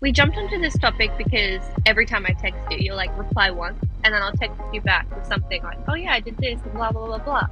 we 0.00 0.12
jumped 0.12 0.36
onto 0.38 0.58
this 0.58 0.76
topic 0.78 1.10
because 1.18 1.60
every 1.86 2.06
time 2.06 2.24
I 2.26 2.32
text 2.32 2.58
you, 2.70 2.78
you'll 2.78 2.96
like 2.96 3.16
reply 3.18 3.50
once, 3.50 3.78
and 4.04 4.14
then 4.14 4.22
I'll 4.22 4.32
text 4.32 4.60
you 4.72 4.80
back 4.80 5.14
with 5.14 5.26
something 5.26 5.62
like, 5.62 5.78
"Oh 5.88 5.94
yeah, 5.94 6.12
I 6.12 6.20
did 6.20 6.36
this," 6.38 6.60
and 6.62 6.72
blah 6.72 6.90
blah 6.90 7.06
blah 7.06 7.18
blah, 7.18 7.46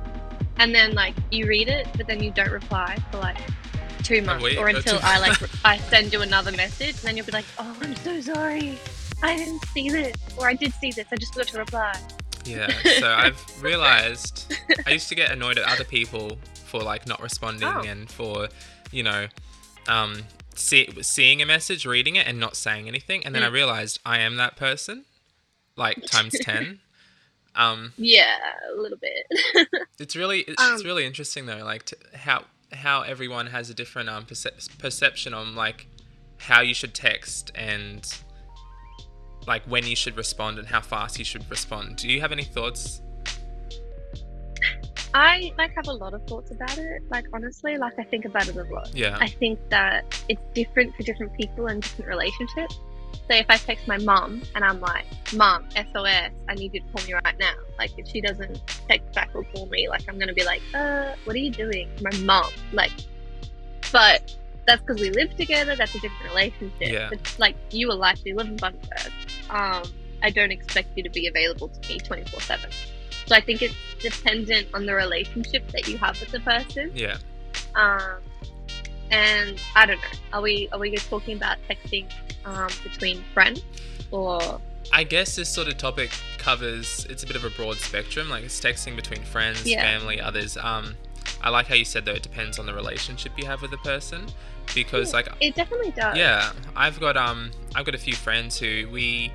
and 0.56 0.74
then 0.74 0.94
like 0.94 1.14
you 1.30 1.46
read 1.46 1.68
it, 1.68 1.86
but 1.96 2.06
then 2.06 2.22
you 2.22 2.30
don't 2.30 2.50
reply 2.50 2.96
for 3.10 3.18
like 3.18 3.36
two 4.02 4.22
months, 4.22 4.44
or 4.56 4.64
or 4.64 4.68
until 4.68 4.98
I 5.02 5.18
like 5.18 5.38
I 5.64 5.76
send 5.78 6.12
you 6.12 6.22
another 6.22 6.52
message, 6.52 6.90
and 6.96 7.04
then 7.04 7.16
you'll 7.16 7.26
be 7.26 7.32
like, 7.32 7.46
"Oh, 7.58 7.76
I'm 7.82 7.94
so 7.96 8.20
sorry, 8.20 8.78
I 9.22 9.36
didn't 9.36 9.64
see 9.74 9.90
this, 9.90 10.16
or 10.38 10.48
I 10.48 10.54
did 10.54 10.72
see 10.74 10.90
this, 10.90 11.06
I 11.12 11.16
just 11.16 11.34
forgot 11.34 11.48
to 11.48 11.58
reply." 11.58 12.00
Yeah, 12.46 12.68
so 12.98 13.10
I've 13.10 13.62
realized 13.62 14.54
I 14.86 14.92
used 14.92 15.10
to 15.10 15.14
get 15.14 15.30
annoyed 15.30 15.58
at 15.58 15.64
other 15.68 15.84
people 15.84 16.38
for 16.64 16.80
like 16.82 17.06
not 17.06 17.20
responding 17.20 17.68
Oh. 17.68 17.80
and 17.80 18.10
for, 18.10 18.48
you 18.90 19.02
know, 19.02 19.26
um, 19.86 20.24
see, 20.54 20.88
seeing 21.02 21.40
a 21.42 21.46
message, 21.46 21.86
reading 21.86 22.16
it, 22.16 22.26
and 22.26 22.38
not 22.40 22.56
saying 22.56 22.88
anything. 22.88 23.24
And 23.24 23.34
then 23.34 23.42
I 23.42 23.48
Mm. 23.48 23.52
realized 23.52 24.00
I 24.04 24.18
am 24.18 24.36
that 24.36 24.56
person, 24.56 25.04
like 25.76 26.04
times 26.06 26.34
10. 26.42 26.80
Um, 27.54 27.92
Yeah, 27.96 28.36
a 28.76 28.80
little 28.80 28.98
bit. 28.98 29.68
it's 29.98 30.14
really 30.16 30.40
it's, 30.40 30.50
it's 30.62 30.80
Um, 30.80 30.86
really 30.86 31.04
interesting 31.04 31.46
though, 31.46 31.64
like 31.64 31.84
to, 31.86 31.96
how 32.14 32.44
how 32.72 33.00
everyone 33.02 33.46
has 33.46 33.70
a 33.70 33.74
different 33.74 34.08
um 34.10 34.26
percep- 34.26 34.78
perception 34.78 35.32
on 35.34 35.54
like 35.54 35.86
how 36.36 36.60
you 36.60 36.74
should 36.74 36.94
text 36.94 37.50
and 37.54 38.06
like 39.46 39.62
when 39.64 39.86
you 39.86 39.96
should 39.96 40.16
respond 40.16 40.58
and 40.58 40.68
how 40.68 40.80
fast 40.80 41.18
you 41.18 41.24
should 41.24 41.48
respond. 41.50 41.96
Do 41.96 42.08
you 42.08 42.20
have 42.20 42.30
any 42.30 42.44
thoughts? 42.44 43.00
I 45.18 45.52
like 45.58 45.74
have 45.74 45.88
a 45.88 45.92
lot 45.92 46.14
of 46.14 46.22
thoughts 46.28 46.52
about 46.52 46.78
it. 46.78 47.02
Like 47.10 47.24
honestly, 47.32 47.76
like 47.76 47.98
I 47.98 48.04
think 48.04 48.24
about 48.24 48.46
it 48.46 48.56
a 48.56 48.62
lot. 48.72 48.94
Yeah. 48.94 49.18
I 49.20 49.26
think 49.26 49.58
that 49.68 50.04
it's 50.28 50.40
different 50.54 50.94
for 50.94 51.02
different 51.02 51.36
people 51.36 51.66
and 51.66 51.82
different 51.82 52.08
relationships. 52.08 52.78
So 53.12 53.34
if 53.34 53.46
I 53.48 53.56
text 53.56 53.88
my 53.88 53.98
mom 53.98 54.42
and 54.54 54.64
I'm 54.64 54.78
like, 54.80 55.06
"Mom, 55.34 55.66
SOS, 55.74 56.30
I 56.48 56.54
need 56.54 56.72
you 56.72 56.80
to 56.80 56.86
call 56.92 57.04
me 57.04 57.14
right 57.14 57.38
now." 57.40 57.54
Like 57.80 57.90
if 57.98 58.06
she 58.06 58.20
doesn't 58.20 58.62
text 58.88 59.12
back 59.12 59.30
or 59.34 59.42
call 59.42 59.66
me, 59.66 59.88
like 59.88 60.04
I'm 60.08 60.20
gonna 60.20 60.34
be 60.34 60.44
like, 60.44 60.62
"Uh, 60.72 61.14
what 61.24 61.34
are 61.34 61.40
you 61.40 61.50
doing?" 61.50 61.88
My 62.00 62.16
mom, 62.18 62.52
like, 62.72 62.92
but 63.90 64.36
that's 64.68 64.82
because 64.82 65.00
we 65.00 65.10
live 65.10 65.36
together. 65.36 65.74
That's 65.74 65.96
a 65.96 66.00
different 66.00 66.30
relationship. 66.30 66.92
Yeah. 66.92 67.08
But 67.10 67.34
like 67.38 67.56
you 67.72 67.90
are 67.90 67.96
likely 67.96 68.34
live 68.34 68.46
in 68.46 68.56
Bundaberg. 68.56 69.10
Um, 69.50 69.82
I 70.22 70.30
don't 70.30 70.52
expect 70.52 70.96
you 70.96 71.02
to 71.02 71.10
be 71.10 71.26
available 71.26 71.68
to 71.68 71.88
me 71.88 71.98
24 71.98 72.40
seven. 72.40 72.70
So 73.28 73.34
I 73.36 73.40
think 73.42 73.60
it's 73.62 73.74
dependent 74.00 74.68
on 74.72 74.86
the 74.86 74.94
relationship 74.94 75.70
that 75.72 75.86
you 75.86 75.98
have 75.98 76.18
with 76.18 76.30
the 76.30 76.40
person. 76.40 76.90
Yeah. 76.94 77.18
Um, 77.74 78.16
and 79.10 79.60
I 79.76 79.86
don't 79.86 79.96
know. 79.98 80.18
Are 80.32 80.40
we 80.42 80.68
are 80.72 80.78
we 80.78 80.90
just 80.90 81.08
talking 81.08 81.36
about 81.36 81.58
texting 81.68 82.06
um, 82.44 82.68
between 82.82 83.22
friends 83.34 83.62
or 84.10 84.60
I 84.92 85.04
guess 85.04 85.36
this 85.36 85.48
sort 85.50 85.68
of 85.68 85.76
topic 85.76 86.10
covers 86.38 87.06
it's 87.10 87.22
a 87.22 87.26
bit 87.26 87.36
of 87.36 87.44
a 87.44 87.50
broad 87.50 87.76
spectrum, 87.76 88.30
like 88.30 88.44
it's 88.44 88.58
texting 88.60 88.96
between 88.96 89.22
friends, 89.22 89.66
Yeah. 89.66 89.82
family, 89.82 90.20
others. 90.20 90.56
Um 90.56 90.94
I 91.42 91.50
like 91.50 91.66
how 91.66 91.74
you 91.74 91.84
said 91.84 92.04
though 92.06 92.12
it 92.14 92.22
depends 92.22 92.58
on 92.58 92.64
the 92.66 92.72
relationship 92.74 93.32
you 93.36 93.44
have 93.46 93.60
with 93.62 93.70
the 93.70 93.78
person 93.78 94.26
because 94.74 95.12
like 95.12 95.28
it 95.40 95.54
definitely 95.54 95.90
does? 95.92 96.16
yeah, 96.16 96.52
I've 96.74 96.98
got 96.98 97.16
um 97.18 97.50
I've 97.74 97.84
got 97.84 97.94
a 97.94 97.98
few 97.98 98.14
friends 98.14 98.58
who 98.58 98.88
we 98.90 99.32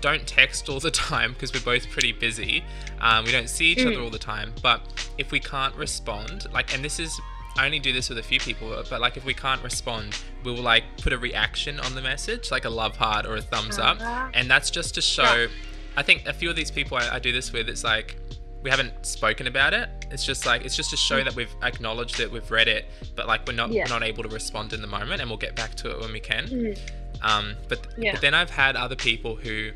don't 0.00 0.26
text 0.26 0.68
all 0.68 0.80
the 0.80 0.90
time 0.90 1.32
because 1.32 1.52
we're 1.52 1.60
both 1.60 1.90
pretty 1.90 2.12
busy. 2.12 2.64
Um, 3.00 3.24
we 3.24 3.32
don't 3.32 3.48
see 3.48 3.66
each 3.72 3.78
Mm. 3.78 3.92
other 3.92 4.00
all 4.02 4.10
the 4.10 4.18
time, 4.18 4.52
but 4.62 4.80
if 5.18 5.30
we 5.32 5.40
can't 5.40 5.74
respond, 5.74 6.46
like 6.52 6.74
and 6.74 6.84
this 6.84 6.98
is 7.00 7.18
I 7.56 7.64
only 7.66 7.80
do 7.80 7.92
this 7.92 8.08
with 8.08 8.18
a 8.18 8.22
few 8.22 8.38
people, 8.38 8.68
but 8.88 9.00
like 9.00 9.16
if 9.16 9.24
we 9.24 9.34
can't 9.34 9.60
respond, 9.64 10.16
we'll 10.44 10.54
like 10.56 10.84
put 11.02 11.12
a 11.12 11.18
reaction 11.18 11.80
on 11.80 11.94
the 11.96 12.02
message, 12.02 12.50
like 12.52 12.64
a 12.64 12.70
love 12.70 12.96
heart 12.96 13.26
or 13.26 13.34
a 13.36 13.42
thumbs 13.42 13.78
up 13.78 13.98
Ah. 14.00 14.30
and 14.34 14.48
that's 14.48 14.70
just 14.70 14.94
to 14.94 15.00
show 15.02 15.48
i 15.96 16.02
think 16.02 16.26
a 16.28 16.32
few 16.32 16.48
of 16.48 16.54
these 16.54 16.70
people 16.70 16.96
I, 16.96 17.16
I 17.16 17.18
do 17.18 17.32
this 17.32 17.52
with 17.52 17.68
it's 17.68 17.82
like 17.82 18.16
we 18.62 18.70
haven't 18.70 19.04
spoken 19.04 19.48
about 19.48 19.74
it 19.74 19.88
it's 20.12 20.24
just 20.24 20.46
like 20.46 20.64
it's 20.64 20.76
just 20.76 20.90
to 20.90 20.96
show 20.96 21.24
that 21.24 21.34
we've 21.34 21.52
acknowledged 21.64 22.20
it 22.20 22.30
we've 22.30 22.48
read 22.52 22.68
it 22.68 22.84
but 23.16 23.26
like 23.26 23.44
we're 23.48 23.54
not 23.54 23.72
Yeah. 23.72 23.82
we're 23.84 23.88
not 23.98 24.04
able 24.04 24.22
to 24.22 24.28
respond 24.28 24.72
in 24.72 24.80
the 24.80 24.86
moment 24.86 25.20
and 25.20 25.28
we'll 25.28 25.38
get 25.48 25.56
back 25.56 25.74
to 25.76 25.90
it 25.90 25.98
when 25.98 26.12
we 26.12 26.20
can 26.20 26.46
Mm. 26.46 26.78
um 27.22 27.56
but, 27.68 27.80
Yeah. 27.96 28.12
but 28.12 28.20
then 28.20 28.34
i've 28.34 28.50
had 28.50 28.76
other 28.76 28.94
people 28.94 29.34
who 29.34 29.72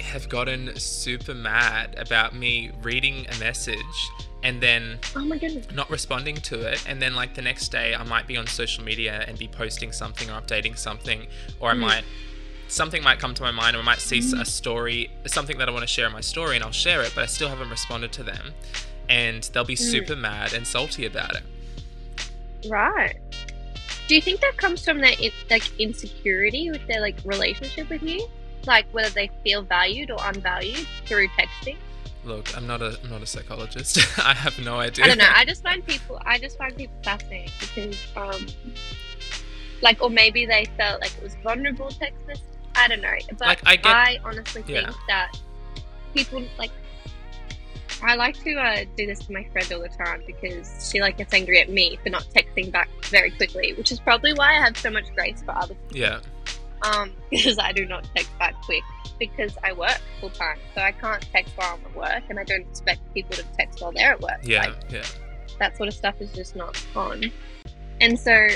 have 0.00 0.28
gotten 0.28 0.74
super 0.78 1.34
mad 1.34 1.94
about 1.98 2.34
me 2.34 2.70
reading 2.82 3.26
a 3.34 3.38
message 3.38 3.80
and 4.42 4.60
then 4.62 4.98
Oh 5.16 5.24
my 5.24 5.38
goodness. 5.38 5.66
not 5.74 5.90
responding 5.90 6.36
to 6.36 6.60
it 6.70 6.84
and 6.88 7.00
then 7.00 7.14
like 7.14 7.34
the 7.34 7.42
next 7.42 7.68
day 7.72 7.94
i 7.94 8.02
might 8.04 8.26
be 8.26 8.36
on 8.36 8.46
social 8.46 8.84
media 8.84 9.24
and 9.26 9.38
be 9.38 9.48
posting 9.48 9.92
something 9.92 10.28
or 10.30 10.40
updating 10.40 10.76
something 10.78 11.26
or 11.60 11.70
i 11.70 11.74
Mm. 11.74 11.78
might 11.80 12.04
something 12.68 13.02
might 13.02 13.18
come 13.18 13.32
to 13.34 13.42
my 13.42 13.50
mind 13.50 13.76
or 13.76 13.80
i 13.80 13.82
might 13.82 14.00
see 14.00 14.18
a 14.38 14.44
story 14.44 15.10
something 15.26 15.56
that 15.58 15.68
i 15.68 15.72
want 15.72 15.82
to 15.82 15.86
share 15.86 16.06
in 16.06 16.12
my 16.12 16.20
story 16.20 16.56
and 16.56 16.64
i'll 16.64 16.70
share 16.72 17.02
it 17.02 17.12
but 17.14 17.22
i 17.22 17.26
still 17.26 17.48
haven't 17.48 17.70
responded 17.70 18.12
to 18.12 18.22
them 18.22 18.52
and 19.08 19.44
they'll 19.52 19.64
be 19.64 19.74
Mm. 19.76 19.90
super 19.90 20.16
mad 20.16 20.52
and 20.52 20.66
salty 20.66 21.06
about 21.06 21.34
it 21.36 21.42
Right. 22.68 23.16
Do 24.08 24.14
you 24.14 24.20
think 24.20 24.40
that 24.40 24.56
comes 24.56 24.84
from 24.84 24.98
their 24.98 25.12
like 25.50 25.78
insecurity 25.78 26.70
with 26.70 26.84
their 26.86 27.00
like 27.00 27.16
relationship 27.24 27.88
with 27.90 28.02
you? 28.02 28.28
Like 28.66 28.86
whether 28.92 29.10
they 29.10 29.30
feel 29.44 29.62
valued 29.62 30.10
or 30.10 30.18
unvalued 30.22 30.86
through 31.06 31.28
texting? 31.28 31.76
look 32.24 32.56
i'm 32.56 32.66
not 32.66 32.82
a 32.82 32.98
i'm 33.04 33.10
not 33.10 33.22
a 33.22 33.26
psychologist 33.26 33.98
i 34.18 34.34
have 34.34 34.58
no 34.64 34.80
idea 34.80 35.04
I 35.04 35.08
don't 35.08 35.18
know. 35.18 35.28
I 35.32 35.44
just 35.52 35.62
find 35.62 35.86
people. 35.86 36.20
I 36.26 36.38
just 36.38 36.58
find 36.58 36.76
people 36.76 36.96
fascinating 37.04 37.52
because, 37.60 37.96
um, 38.16 38.46
like, 39.80 40.02
or 40.02 40.10
maybe 40.10 40.44
they 40.44 40.64
felt 40.76 41.00
like 41.00 41.16
it 41.16 41.22
was 41.22 41.36
vulnerable 41.44 41.88
text 41.88 42.16
message. 42.26 42.42
I 42.74 42.88
don't 42.88 43.00
know, 43.00 43.14
but 43.38 43.46
Like, 43.46 43.60
I 43.64 43.78
I, 43.84 44.18
honestly 44.24 44.64
Yeah. 44.66 44.86
think 44.86 44.96
that 45.08 45.38
people 46.14 46.42
like. 46.58 46.72
I 48.02 48.14
like 48.16 48.36
to 48.42 48.54
uh, 48.56 48.84
do 48.96 49.06
this 49.06 49.20
to 49.26 49.32
my 49.32 49.44
friend 49.52 49.72
all 49.72 49.80
the 49.80 49.88
time 49.88 50.22
because 50.26 50.90
she 50.90 51.00
like 51.00 51.16
gets 51.18 51.32
angry 51.32 51.60
at 51.60 51.68
me 51.70 51.96
for 52.02 52.10
not 52.10 52.24
texting 52.34 52.72
back 52.72 52.88
very 53.04 53.30
quickly, 53.30 53.72
which 53.74 53.92
is 53.92 54.00
probably 54.00 54.32
why 54.34 54.48
I 54.50 54.60
have 54.64 54.76
so 54.76 54.90
much 54.90 55.06
grace 55.14 55.42
for 55.44 55.52
other 55.56 55.74
people. 55.74 55.96
yeah 55.96 56.18
Um, 56.94 57.12
because 57.30 57.58
I 57.58 57.72
do 57.72 57.84
not 57.86 58.08
text 58.14 58.36
back 58.38 58.54
quick 58.62 58.82
because 59.18 59.56
I 59.64 59.72
work 59.72 60.00
full 60.20 60.30
time, 60.30 60.58
so 60.74 60.80
I 60.82 60.92
can't 60.92 61.22
text 61.32 61.52
while 61.56 61.74
I'm 61.78 61.84
at 61.90 61.96
work, 61.96 62.22
and 62.28 62.38
I 62.38 62.44
don't 62.44 62.66
expect 62.68 63.00
people 63.14 63.34
to 63.36 63.42
text 63.56 63.80
while 63.80 63.92
they're 63.92 64.12
at 64.12 64.20
work. 64.20 64.40
yeah 64.42 64.66
Like, 64.66 64.76
yeah 64.90 65.04
that 65.58 65.76
sort 65.76 65.88
of 65.88 65.94
stuff 65.94 66.20
is 66.20 66.30
just 66.32 66.56
not 66.56 66.80
on. 66.94 67.32
And 68.00 68.18
so, 68.18 68.46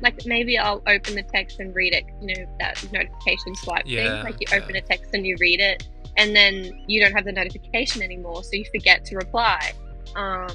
like, 0.00 0.24
maybe 0.26 0.58
I'll 0.58 0.82
open 0.86 1.14
the 1.14 1.22
text 1.22 1.60
and 1.60 1.74
read 1.74 1.92
it, 1.92 2.04
you 2.20 2.34
know, 2.34 2.46
that 2.58 2.82
notification 2.92 3.54
swipe 3.56 3.82
Yeah, 3.86 4.22
thing. 4.22 4.24
Like, 4.24 4.40
you 4.40 4.46
yeah. 4.50 4.62
open 4.62 4.76
a 4.76 4.80
text 4.80 5.10
and 5.12 5.26
you 5.26 5.36
read 5.38 5.60
it, 5.60 5.86
and 6.16 6.34
then 6.34 6.82
you 6.86 7.00
don't 7.02 7.12
have 7.12 7.24
the 7.24 7.32
notification 7.32 8.02
anymore, 8.02 8.42
so 8.42 8.50
you 8.54 8.64
forget 8.72 9.04
to 9.06 9.16
reply. 9.16 9.72
Um, 10.16 10.48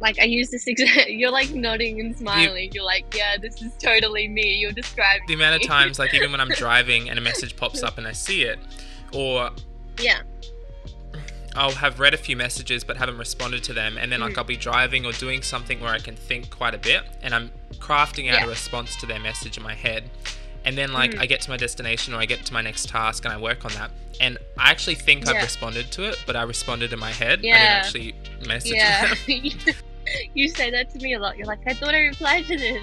like, 0.00 0.18
I 0.20 0.24
use 0.24 0.50
this 0.50 0.66
example. 0.66 1.04
You're 1.08 1.30
like 1.30 1.50
nodding 1.54 2.00
and 2.00 2.16
smiling. 2.16 2.70
You're 2.72 2.84
like, 2.84 3.14
yeah, 3.16 3.36
this 3.40 3.60
is 3.62 3.72
totally 3.82 4.28
me. 4.28 4.56
You're 4.56 4.72
describing 4.72 5.26
the 5.26 5.34
amount 5.34 5.56
of 5.62 5.62
times 5.68 5.98
like 5.98 6.12
even 6.14 6.30
when 6.30 6.40
i'm 6.40 6.48
driving 6.56 7.08
and 7.08 7.18
a 7.18 7.22
message 7.22 7.56
pops 7.56 7.82
up 7.82 7.98
and 7.98 8.06
i 8.06 8.12
see 8.12 8.42
it 8.42 8.58
or 9.12 9.50
yeah. 10.00 10.20
I'll 11.54 11.70
have 11.72 11.98
read 12.00 12.12
a 12.12 12.18
few 12.18 12.36
messages 12.36 12.84
but 12.84 12.98
haven't 12.98 13.16
responded 13.16 13.64
to 13.64 13.72
them, 13.72 13.96
and 13.96 14.12
then 14.12 14.20
like 14.20 14.34
Mm. 14.34 14.38
I'll 14.38 14.44
be 14.44 14.58
driving 14.58 15.06
or 15.06 15.12
doing 15.12 15.40
something 15.40 15.80
where 15.80 15.90
I 15.94 15.98
can 15.98 16.14
think 16.14 16.50
quite 16.50 16.74
a 16.74 16.78
bit, 16.78 17.02
and 17.22 17.34
I'm 17.34 17.50
crafting 17.78 18.28
out 18.30 18.40
Yeah. 18.40 18.44
a 18.44 18.48
response 18.48 18.94
to 18.96 19.06
their 19.06 19.18
message 19.20 19.56
in 19.56 19.62
my 19.62 19.72
head, 19.74 20.10
and 20.66 20.76
then 20.76 20.92
like 20.92 21.12
Mm. 21.12 21.20
I 21.20 21.26
get 21.26 21.40
to 21.42 21.50
my 21.50 21.56
destination 21.56 22.12
or 22.12 22.18
I 22.18 22.26
get 22.26 22.44
to 22.44 22.52
my 22.52 22.60
next 22.60 22.90
task 22.90 23.24
and 23.24 23.32
I 23.32 23.38
work 23.38 23.64
on 23.64 23.72
that, 23.72 23.90
and 24.20 24.36
I 24.58 24.70
actually 24.70 24.96
think 24.96 25.26
I've 25.28 25.42
responded 25.42 25.90
to 25.92 26.02
it, 26.10 26.16
but 26.26 26.36
I 26.36 26.42
responded 26.42 26.92
in 26.92 26.98
my 26.98 27.12
head. 27.12 27.40
Yeah. 27.42 27.54
I 27.54 27.58
didn't 27.58 28.12
actually 28.12 28.46
message 28.46 28.72
Yeah. 28.74 29.14
them. 29.14 29.74
you 30.34 30.48
say 30.48 30.70
that 30.70 30.90
to 30.90 30.98
me 30.98 31.14
a 31.14 31.18
lot. 31.18 31.36
You're 31.36 31.46
like, 31.46 31.60
I 31.66 31.74
thought 31.74 31.94
I 31.94 32.00
replied 32.06 32.44
to 32.46 32.56
this. 32.56 32.82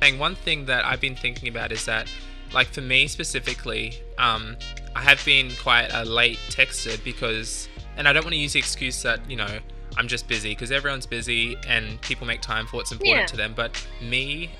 And 0.00 0.18
one 0.18 0.34
thing 0.34 0.66
that 0.66 0.84
I've 0.84 1.00
been 1.00 1.14
thinking 1.16 1.48
about 1.48 1.70
is 1.72 1.84
that, 1.86 2.08
like 2.52 2.68
for 2.68 2.80
me 2.80 3.06
specifically, 3.06 3.94
um, 4.18 4.56
I 4.96 5.00
have 5.02 5.24
been 5.24 5.50
quite 5.62 5.88
a 5.92 6.04
late 6.04 6.38
texter 6.50 7.02
because, 7.04 7.68
and 7.96 8.08
I 8.08 8.12
don't 8.12 8.24
want 8.24 8.34
to 8.34 8.40
use 8.40 8.52
the 8.52 8.58
excuse 8.58 9.02
that 9.02 9.20
you 9.30 9.36
know 9.36 9.58
I'm 9.96 10.08
just 10.08 10.26
busy 10.28 10.50
because 10.50 10.72
everyone's 10.72 11.06
busy 11.06 11.56
and 11.68 12.00
people 12.00 12.26
make 12.26 12.40
time 12.40 12.66
for 12.66 12.76
what's 12.78 12.92
important 12.92 13.20
Yeah. 13.22 13.26
to 13.26 13.36
them. 13.36 13.52
But 13.54 13.86
me, 14.02 14.50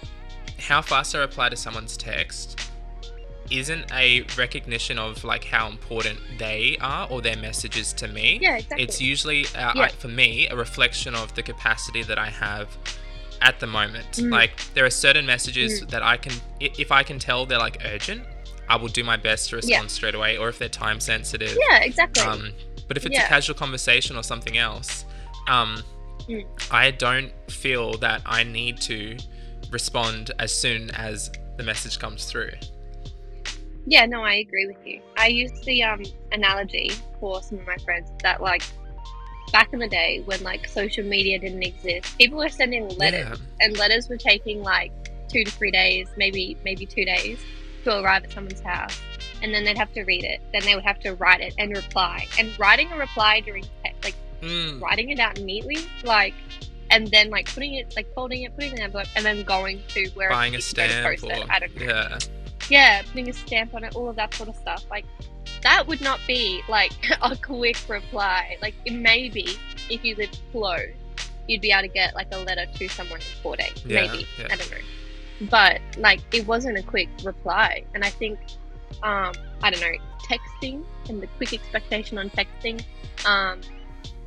how 0.59 0.81
fast 0.81 1.15
I 1.15 1.19
reply 1.19 1.49
to 1.49 1.57
someone's 1.57 1.97
text 1.97 2.61
isn't 3.59 3.91
a 3.93 4.23
recognition 4.39 4.99
of 4.99 5.23
like 5.25 5.45
how 5.45 5.69
important 5.69 6.19
they 6.39 6.77
are 6.81 7.07
or 7.11 7.21
their 7.21 7.37
messages 7.37 7.93
to 7.95 8.09
me. 8.09 8.39
Yeah, 8.41 8.57
exactly. 8.57 8.83
It's 8.85 9.01
usually, 9.01 9.47
uh, 9.55 9.73
Yeah. 9.75 9.83
I, 9.83 9.89
for 9.89 10.09
me, 10.09 10.49
a 10.49 10.57
reflection 10.57 11.15
of 11.15 11.35
the 11.35 11.43
capacity 11.43 12.03
that 12.05 12.19
I 12.19 12.31
have 12.31 12.69
at 13.41 13.59
the 13.61 13.67
moment. 13.67 14.13
Mm. 14.13 14.31
Like, 14.31 14.53
there 14.75 14.85
are 14.85 14.91
certain 14.91 15.27
messages 15.27 15.81
that 15.87 16.03
I 16.03 16.17
can, 16.17 16.33
if 16.61 16.93
I 16.93 17.03
can 17.03 17.19
tell 17.19 17.45
they're 17.47 17.59
like 17.59 17.83
urgent, 17.85 18.23
I 18.69 18.77
will 18.77 18.89
do 18.89 19.03
my 19.05 19.17
best 19.17 19.51
to 19.51 19.57
respond 19.57 19.83
Yeah. 19.85 19.89
straight 19.89 20.15
away. 20.15 20.37
Or 20.39 20.49
if 20.49 20.59
they're 20.59 20.69
time 20.69 21.01
sensitive. 21.01 21.57
yeah, 21.69 21.79
exactly. 21.81 22.23
Um, 22.23 22.53
but 22.89 22.97
if 22.97 23.05
it's 23.07 23.15
Yeah. 23.17 23.25
a 23.27 23.29
casual 23.29 23.55
conversation 23.57 24.17
or 24.17 24.23
something 24.23 24.59
else, 24.59 25.05
um, 25.49 25.83
Mm. 26.29 26.47
I 26.71 26.93
don't 26.93 27.33
feel 27.51 27.95
that 27.99 28.23
I 28.25 28.45
need 28.45 28.81
to 28.83 29.17
respond 29.71 30.31
as 30.39 30.55
soon 30.57 30.91
as 30.93 31.31
the 31.57 31.65
message 31.65 31.99
comes 31.99 32.27
through. 32.27 32.53
Yeah, 33.87 34.07
no, 34.07 34.23
I 34.23 34.35
agree 34.35 34.67
with 34.67 34.77
you. 34.87 35.01
I 35.17 35.27
use 35.29 35.53
the 35.65 35.83
um 35.83 36.03
analogy 36.33 36.91
for 37.21 37.43
some 37.43 37.59
of 37.59 37.67
my 37.67 37.77
friends 37.79 38.11
that 38.23 38.41
like 38.41 38.63
back 39.53 39.73
in 39.73 39.79
the 39.81 39.89
day 39.89 40.23
when 40.25 40.43
like 40.43 40.67
social 40.69 41.05
media 41.05 41.39
didn't 41.39 41.63
exist, 41.63 42.17
people 42.19 42.39
were 42.39 42.49
sending 42.49 42.89
letters 42.97 43.39
Yeah. 43.41 43.67
and 43.67 43.77
letters 43.77 44.09
were 44.09 44.17
taking 44.17 44.63
like 44.63 44.93
two 45.29 45.45
to 45.45 45.51
three 45.51 45.71
days, 45.71 46.09
maybe 46.17 46.57
maybe 46.65 46.87
two 46.87 47.05
days 47.05 47.39
to 47.85 48.01
arrive 48.01 48.25
at 48.25 48.33
someone's 48.33 48.61
house. 48.61 49.01
And 49.43 49.53
then 49.53 49.65
they'd 49.65 49.77
have 49.79 49.93
to 49.95 50.05
read 50.05 50.23
it. 50.23 50.41
Then 50.53 50.63
they 50.65 50.77
would 50.77 50.85
have 50.85 51.01
to 51.01 51.15
write 51.15 51.41
it 51.41 51.53
and 51.59 51.77
reply. 51.77 52.29
And 52.39 52.57
writing 52.61 52.93
a 52.93 52.97
reply 52.97 53.41
during 53.41 53.65
like 54.05 54.15
Mm, 54.43 54.81
writing 54.81 55.11
it 55.11 55.21
out 55.21 55.39
neatly, 55.41 55.79
like 56.03 56.35
and 56.91 57.07
then 57.09 57.31
like 57.31 57.47
putting 57.55 57.75
it 57.75 57.95
like 57.95 58.13
folding 58.13 58.43
it, 58.43 58.53
putting 58.57 58.71
it 58.73 58.75
in 58.75 58.79
an 58.81 58.85
envelope, 58.87 59.07
and 59.15 59.25
then 59.25 59.45
going 59.45 59.81
to 59.89 60.09
where 60.15 60.31
buying 60.31 60.55
a 60.55 60.59
you 60.59 60.63
can 60.75 61.05
go 61.05 61.11
to 61.13 61.17
stamp 61.19 61.49
or. 61.49 61.53
I 61.53 61.59
don't 61.61 61.77
know 61.77 61.85
yeah, 61.87 62.19
yeah, 62.73 63.03
putting 63.03 63.29
a 63.29 63.33
stamp 63.35 63.75
on 63.75 63.85
it, 63.85 63.95
all 63.95 64.09
of 64.09 64.17
that 64.17 64.33
sort 64.33 64.49
of 64.49 64.57
stuff. 64.57 64.85
Like 64.91 65.05
that 65.63 65.87
would 65.87 66.01
not 66.01 66.19
be 66.27 66.63
like 66.69 66.93
a 67.23 67.37
quick 67.37 67.79
reply. 67.89 68.57
Like 68.63 68.75
it 68.87 68.95
may 68.95 69.31
if 69.91 70.03
you 70.05 70.15
lived 70.17 70.41
close, 70.53 70.81
you'd 71.47 71.61
be 71.61 71.71
able 71.71 71.83
to 71.83 71.89
get 71.89 72.15
like 72.15 72.29
a 72.33 72.39
letter 72.39 72.65
to 72.75 72.89
someone 72.89 73.21
in 73.21 73.27
four 73.43 73.57
days. 73.57 73.83
Yeah, 73.85 74.07
maybe. 74.07 74.27
yeah. 74.39 74.49
I 74.51 74.57
don't 74.57 74.71
know. 74.71 74.77
But 75.51 75.81
like 75.99 76.21
it 76.33 76.47
wasn't 76.47 76.79
a 76.79 76.83
quick 76.83 77.11
reply. 77.23 77.85
And 77.95 78.03
I 78.05 78.11
think 78.11 78.39
um 79.03 79.33
I 79.63 79.71
don't 79.71 79.81
know, 79.81 79.93
texting 80.27 80.83
and 81.11 81.21
the 81.23 81.27
quick 81.37 81.53
expectation 81.53 82.17
on 82.17 82.31
texting, 82.31 82.83
um, 83.27 83.61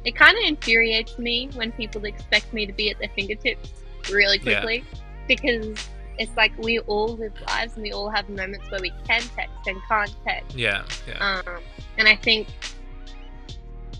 it 0.04 0.16
kinda 0.16 0.40
infuriates 0.46 1.18
me 1.18 1.50
when 1.56 1.72
people 1.72 2.06
expect 2.06 2.54
me 2.54 2.68
to 2.68 2.74
be 2.74 2.92
at 2.92 3.00
their 3.00 3.10
fingertips 3.16 3.72
really 4.12 4.38
Yeah. 4.44 4.62
quickly. 4.62 4.84
Because 5.28 5.80
it's 6.18 6.36
like 6.36 6.52
we 6.58 6.80
all 6.80 7.16
live 7.16 7.34
lives 7.48 7.74
and 7.76 7.84
we 7.84 7.92
all 7.92 8.10
have 8.10 8.30
moments 8.30 8.70
where 8.72 8.82
we 8.82 8.92
can 9.08 9.22
text 9.22 9.54
and 9.68 9.78
can't 9.88 10.16
text. 10.26 10.56
yeah, 10.56 10.84
yeah, 11.08 11.42
Um, 11.48 11.62
and 11.98 12.08
I 12.08 12.16
think 12.16 12.48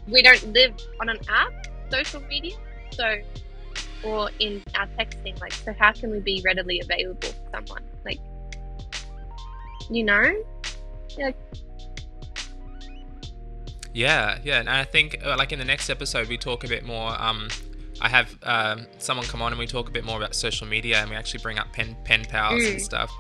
we 0.08 0.22
don't 0.22 0.54
live 0.54 0.74
on 1.02 1.10
an 1.10 1.20
app, 1.30 1.52
social 1.92 2.22
media, 2.22 2.56
so 2.92 3.18
or 4.04 4.30
in 4.40 4.62
our 4.76 4.88
texting. 5.00 5.40
Like, 5.42 5.54
so 5.54 5.74
how 5.78 5.92
can 5.92 6.12
we 6.12 6.20
be 6.20 6.42
readily 6.46 6.80
available 6.80 7.30
for 7.30 7.50
someone? 7.52 7.84
Like, 8.06 8.20
you 9.90 10.04
know, 10.04 10.34
yeah, 13.94 14.38
yeah. 14.44 14.60
And 14.60 14.70
I 14.70 14.84
think 14.84 15.26
uh, 15.26 15.36
like 15.38 15.54
in 15.54 15.60
the 15.60 15.66
next 15.66 15.90
episode 15.90 16.28
we 16.28 16.38
talk 16.38 16.64
a 16.64 16.68
bit 16.68 16.84
more. 16.84 17.20
Um, 17.22 17.48
I 18.02 18.10
have 18.10 18.38
um, 18.44 18.88
someone 19.00 19.26
come 19.28 19.42
on 19.42 19.52
and 19.52 19.60
we 19.60 19.68
talk 19.68 19.88
a 19.88 19.92
bit 19.92 20.04
more 20.04 20.18
about 20.18 20.36
social 20.36 20.68
media 20.68 21.00
and 21.00 21.10
we 21.10 21.16
actually 21.16 21.42
bring 21.42 21.58
up 21.60 21.72
pen 21.72 21.96
pen 22.04 22.26
pals 22.26 22.64
and 22.66 22.78
Mm. 22.78 22.82
stuff. 22.82 23.12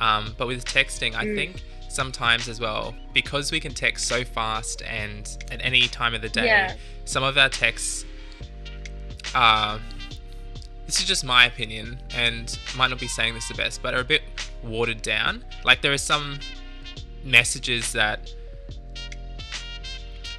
Um, 0.00 0.34
but 0.36 0.46
with 0.46 0.64
texting, 0.64 1.14
I 1.14 1.24
Mm. 1.24 1.36
think 1.36 1.62
sometimes 1.88 2.48
as 2.48 2.60
well 2.60 2.94
because 3.14 3.50
we 3.52 3.60
can 3.60 3.72
text 3.72 4.06
so 4.06 4.24
fast 4.24 4.82
and 4.82 5.28
at 5.50 5.60
any 5.64 5.88
time 5.88 6.12
of 6.14 6.20
the 6.22 6.28
day. 6.28 6.44
yeah, 6.46 6.74
some 7.06 7.22
of 7.22 7.38
our 7.38 7.48
texts 7.48 8.04
are 9.34 9.80
this 10.86 11.00
is 11.00 11.04
just 11.06 11.24
my 11.24 11.46
opinion 11.46 11.98
and 12.14 12.58
might 12.76 12.88
not 12.90 13.00
be 13.00 13.08
saying 13.08 13.32
this 13.34 13.48
the 13.48 13.54
best 13.54 13.82
but 13.82 13.94
are 13.94 14.00
a 14.00 14.04
bit 14.04 14.22
watered 14.62 15.00
down 15.02 15.42
like 15.64 15.80
there 15.82 15.92
are 15.92 15.98
some 15.98 16.38
messages 17.24 17.92
that 17.92 18.30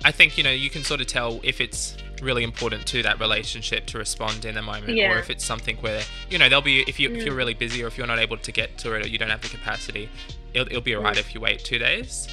i 0.05 0.11
think 0.11 0.37
you 0.37 0.43
know 0.43 0.51
you 0.51 0.69
can 0.69 0.83
sort 0.83 1.01
of 1.01 1.07
tell 1.07 1.39
if 1.43 1.59
it's 1.59 1.97
really 2.21 2.43
important 2.43 2.85
to 2.87 3.03
that 3.03 3.19
relationship 3.19 3.85
to 3.87 3.97
respond 3.97 4.43
in 4.45 4.55
the 4.55 4.61
moment 4.61 4.89
or 4.99 5.17
if 5.19 5.29
it's 5.29 5.45
something 5.45 5.77
where 5.77 6.01
you 6.29 6.37
know 6.37 6.49
they'll 6.49 6.61
be 6.61 6.81
if, 6.87 6.99
you, 6.99 7.09
if 7.13 7.23
you're 7.23 7.33
Mm. 7.33 7.37
really 7.37 7.53
busy 7.53 7.83
or 7.83 7.87
if 7.87 7.97
you're 7.97 8.07
not 8.07 8.19
able 8.19 8.37
to 8.37 8.51
get 8.51 8.77
to 8.79 8.93
it 8.93 9.05
or 9.05 9.07
you 9.07 9.17
don't 9.17 9.29
have 9.29 9.41
the 9.41 9.49
capacity 9.49 10.09
it'll, 10.53 10.67
it'll 10.67 10.81
be 10.81 10.95
alright 10.95 11.15
Mm. 11.15 11.19
if 11.19 11.35
you 11.35 11.41
wait 11.41 11.59
two 11.63 11.77
days 11.77 12.27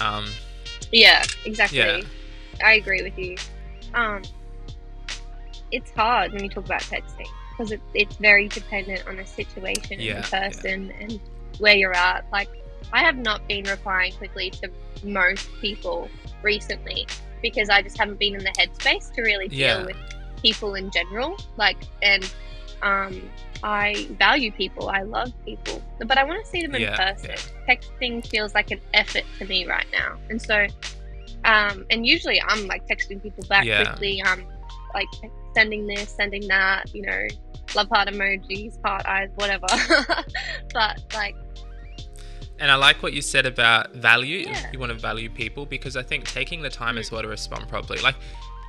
um, 0.00 0.26
yeah, 0.92 1.24
exactly. 1.44 1.78
Yeah. 1.78 2.00
I 2.64 2.74
agree 2.74 3.02
with 3.02 3.18
you. 3.18 3.36
Um, 3.94 4.22
it's 5.72 5.90
hard 5.90 6.32
when 6.32 6.44
you 6.44 6.50
talk 6.50 6.66
about 6.66 6.82
texting 6.82 7.26
because 7.50 7.72
it, 7.72 7.80
it's 7.94 8.16
very 8.16 8.48
dependent 8.48 9.06
on 9.08 9.16
the 9.16 9.24
situation 9.26 9.98
Yeah, 10.00 10.16
and 10.16 10.24
the 10.24 10.28
yeah. 10.30 10.42
person 10.48 10.92
and 11.00 11.20
where 11.58 11.74
you're 11.74 11.94
at. 11.94 12.24
Like, 12.30 12.48
I 12.92 13.00
have 13.00 13.16
not 13.16 13.46
been 13.48 13.64
replying 13.64 14.12
quickly 14.12 14.50
to 14.50 14.70
most 15.02 15.48
people 15.60 16.08
recently 16.42 17.06
because 17.42 17.68
I 17.68 17.82
just 17.82 17.98
haven't 17.98 18.18
been 18.18 18.34
in 18.34 18.44
the 18.44 18.50
headspace 18.50 19.12
to 19.14 19.22
really 19.22 19.48
deal 19.48 19.58
Yeah. 19.58 19.84
with 19.84 19.96
people 20.42 20.74
in 20.74 20.90
general. 20.90 21.36
Like, 21.56 21.76
and 22.02 22.24
um, 22.82 23.30
I 23.62 24.06
value 24.18 24.52
people. 24.52 24.88
I 24.88 25.02
love 25.02 25.32
people, 25.44 25.82
but 26.06 26.18
I 26.18 26.24
want 26.24 26.44
to 26.44 26.50
see 26.50 26.62
them 26.62 26.74
in 26.74 26.82
Yeah, 26.82 26.96
person. 27.12 27.30
yeah. 27.30 27.74
Texting 27.76 28.26
feels 28.26 28.54
like 28.54 28.70
an 28.70 28.80
effort 28.94 29.24
to 29.38 29.46
me 29.46 29.66
right 29.66 29.86
now, 29.92 30.16
and 30.30 30.40
so, 30.40 30.66
um, 31.44 31.84
and 31.90 32.06
usually 32.06 32.40
I'm 32.42 32.66
like 32.66 32.86
texting 32.86 33.22
people 33.22 33.44
back 33.48 33.64
quickly. 33.64 34.20
Um, 34.22 34.44
like 34.94 35.06
sending 35.54 35.86
this, 35.86 36.10
sending 36.10 36.46
that. 36.48 36.94
You 36.94 37.02
know, 37.02 37.26
love 37.74 37.88
heart 37.88 38.08
emojis, 38.08 38.74
heart 38.84 39.06
eyes, 39.06 39.30
whatever. 39.36 39.66
but 40.74 41.02
like, 41.14 41.34
And 42.58 42.70
I 42.70 42.76
like 42.76 43.02
what 43.02 43.12
you 43.12 43.20
said 43.22 43.44
about 43.46 43.92
value. 43.94 44.38
Yeah. 44.46 44.70
You 44.72 44.78
want 44.78 44.90
to 44.92 44.98
value 44.98 45.28
people 45.28 45.66
because 45.66 45.96
I 45.96 46.02
think 46.02 46.24
taking 46.24 46.62
the 46.62 46.70
time 46.70 46.96
Mm. 46.96 47.00
as 47.00 47.10
well 47.12 47.22
to 47.22 47.28
respond 47.28 47.68
properly. 47.68 48.00
Like, 48.00 48.14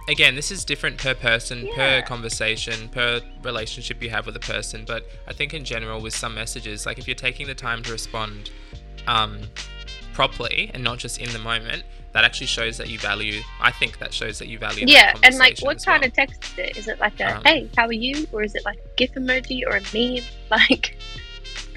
again, 0.10 0.36
this 0.36 0.52
is 0.52 0.66
different 0.66 0.98
per 0.98 1.14
person, 1.14 1.68
per 1.76 2.02
conversation, 2.02 2.90
per 2.90 3.22
relationship 3.44 4.02
you 4.04 4.10
have 4.10 4.26
with 4.26 4.36
a 4.36 4.42
person. 4.42 4.84
But 4.86 5.08
I 5.28 5.34
think 5.34 5.54
in 5.54 5.64
general, 5.64 6.02
with 6.02 6.14
some 6.16 6.36
messages, 6.36 6.86
like 6.86 6.98
if 7.00 7.08
you're 7.08 7.16
taking 7.16 7.48
the 7.48 7.56
time 7.56 7.82
to 7.84 7.92
respond 7.92 8.50
um, 9.08 9.40
properly 10.14 10.70
and 10.74 10.84
not 10.84 10.98
just 10.98 11.20
in 11.20 11.30
the 11.32 11.40
moment, 11.40 11.84
that 12.14 12.24
actually 12.24 12.48
shows 12.48 12.78
that 12.78 12.90
you 12.90 12.98
value. 13.00 13.42
I 13.62 13.72
think 13.72 14.00
that 14.00 14.14
shows 14.14 14.40
that 14.40 14.48
you 14.48 14.58
value. 14.58 14.86
that 14.86 14.92
yeah, 14.92 15.14
and 15.24 15.38
like, 15.38 15.60
what 15.60 15.84
kind 15.84 16.02
well. 16.02 16.08
of 16.08 16.14
text 16.14 16.44
is 16.44 16.58
it? 16.58 16.78
Is 16.78 16.88
it 16.88 17.00
like 17.00 17.20
a 17.20 17.38
Um, 17.38 17.44
"Hey, 17.46 17.70
how 17.78 17.86
are 17.86 17.94
you?" 17.94 18.28
or 18.32 18.42
is 18.44 18.56
it 18.56 18.66
like 18.66 18.80
a 18.80 18.88
GIF 18.96 19.14
emoji 19.14 19.62
or 19.68 19.78
a 19.78 19.82
meme? 19.94 20.24
Like, 20.50 20.98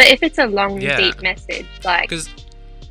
but 0.00 0.08
if 0.08 0.22
it's 0.22 0.38
a 0.38 0.46
long, 0.46 0.80
Yeah. 0.80 0.96
deep 0.96 1.20
message, 1.22 1.66
like. 1.84 2.08
Because 2.08 2.28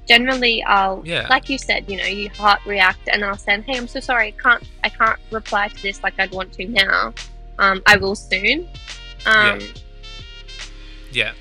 generally 0.07 0.63
I'll 0.63 1.01
Yeah. 1.05 1.25
like 1.29 1.49
you 1.49 1.57
said, 1.57 1.85
you 1.89 1.97
know, 1.97 2.05
you 2.05 2.29
heart 2.29 2.61
react 2.65 3.07
and 3.11 3.23
I'll 3.25 3.37
say, 3.37 3.61
Hey, 3.61 3.77
I'm 3.77 3.87
so 3.87 3.99
sorry, 3.99 4.27
I 4.27 4.31
can't 4.43 4.63
I 4.83 4.89
can't 4.89 5.19
reply 5.31 5.67
to 5.69 5.81
this 5.81 6.03
like 6.03 6.13
I'd 6.19 6.31
want 6.31 6.53
to 6.53 6.67
now. 6.67 7.13
Um, 7.57 7.81
I 7.87 7.97
will 7.97 8.15
soon. 8.15 8.67
Um 9.25 9.59
Yeah. 9.59 9.67
yeah. 11.11 11.31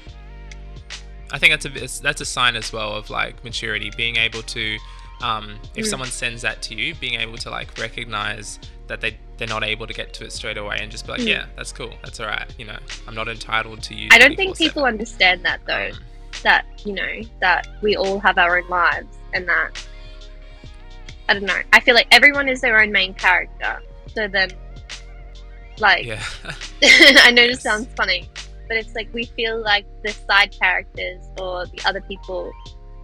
I 1.31 1.39
think 1.39 1.53
that's 1.53 1.65
a 1.67 1.71
bit- 1.71 2.01
that's 2.03 2.21
a 2.23 2.25
sign 2.27 2.57
as 2.57 2.73
well 2.73 2.95
of 2.95 3.11
like 3.11 3.43
maturity, 3.45 3.91
being 3.97 4.17
able 4.17 4.43
to, 4.43 4.79
um, 5.23 5.59
if 5.75 5.85
Mm. 5.85 5.91
someone 5.91 6.11
sends 6.11 6.41
that 6.43 6.63
to 6.63 6.75
you, 6.75 6.95
being 6.95 7.21
able 7.21 7.37
to 7.39 7.51
like 7.51 7.69
recognize 7.79 8.59
that 8.89 9.01
they 9.01 9.17
they're 9.37 9.47
not 9.49 9.63
able 9.65 9.87
to 9.87 9.95
get 9.95 10.13
to 10.15 10.25
it 10.25 10.33
straight 10.33 10.57
away 10.59 10.79
and 10.81 10.91
just 10.91 11.07
be 11.07 11.13
like, 11.13 11.21
Mm. 11.21 11.29
yeah, 11.29 11.47
that's 11.57 11.73
cool, 11.73 11.93
that's 12.03 12.19
all 12.21 12.27
right. 12.27 12.53
You 12.59 12.65
know, 12.67 12.79
I'm 13.07 13.15
not 13.15 13.29
entitled 13.29 13.83
to 13.85 13.95
you. 13.95 14.09
I 14.11 14.19
don't 14.19 14.35
think 14.37 14.57
people 14.59 14.85
understand 14.85 15.45
that 15.45 15.61
though. 15.67 15.91
Um, 15.93 15.99
That, 16.43 16.67
you 16.85 16.93
know, 16.93 17.21
that 17.41 17.67
we 17.83 17.97
all 17.97 18.19
have 18.21 18.39
our 18.39 18.59
own 18.59 18.69
lives 18.69 19.17
and 19.35 19.49
that 19.49 19.71
I 21.29 21.35
don't 21.35 21.45
know. 21.45 21.61
I 21.73 21.81
feel 21.81 21.95
like 21.95 22.07
everyone 22.11 22.49
is 22.49 22.61
their 22.61 22.81
own 22.81 22.91
main 22.93 23.15
character. 23.15 23.81
So 24.15 24.27
then 24.29 24.51
like 25.79 26.05
yeah, 26.07 26.23
I 26.83 27.31
know 27.31 27.43
Yes. 27.43 27.57
this 27.57 27.61
sounds 27.63 27.87
funny, 27.97 28.29
but 28.69 28.77
it's 28.77 28.95
like 28.95 29.09
we 29.13 29.25
feel 29.25 29.61
like 29.63 29.85
the 30.03 30.13
side 30.13 30.53
characters 30.59 31.23
or 31.41 31.67
the 31.67 31.81
other 31.87 32.01
people 32.01 32.51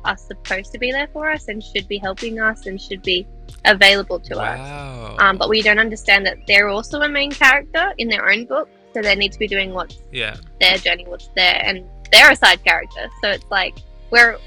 are 0.04 0.16
supposed 0.16 0.72
to 0.72 0.78
be 0.78 0.92
there 0.92 1.08
for 1.12 1.30
us 1.30 1.48
and 1.48 1.62
should 1.62 1.88
be 1.88 1.98
helping 1.98 2.40
us 2.40 2.66
and 2.66 2.80
should 2.80 3.02
be 3.02 3.26
available 3.64 4.20
to 4.20 4.38
us. 4.38 5.18
Um, 5.18 5.38
but 5.38 5.48
we 5.48 5.62
don't 5.62 5.78
understand 5.78 6.26
that 6.26 6.38
they're 6.46 6.68
also 6.68 7.00
a 7.02 7.08
main 7.08 7.30
character 7.30 7.92
in 7.98 8.08
their 8.08 8.28
own 8.30 8.44
book, 8.44 8.68
so 8.92 9.02
they 9.02 9.14
need 9.14 9.32
to 9.32 9.38
be 9.38 9.48
doing 9.48 9.72
what's 9.72 9.98
yeah, 10.12 10.36
their 10.60 10.76
journey, 10.76 11.04
what's 11.06 11.28
there, 11.34 11.62
and 11.64 11.84
they're 12.12 12.30
a 12.30 12.36
side 12.36 12.62
character. 12.64 13.08
So 13.22 13.30
it's 13.30 13.44
like 13.50 13.76
we're 14.10 14.38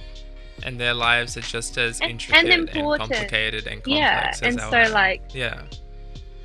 and 0.64 0.80
their 0.80 0.94
lives 0.94 1.38
are 1.38 1.42
just 1.42 1.78
as 1.78 2.00
And- 2.02 2.12
and 2.12 2.12
intricate 2.14 2.50
and, 2.52 2.70
important. 2.70 3.12
complicated 3.12 3.68
and 3.68 3.84
complex 3.84 4.42
yeah, 4.42 4.48
and 4.48 4.60
so 4.60 4.78
own. 4.78 4.92
like 4.92 5.22
yeah, 5.34 5.62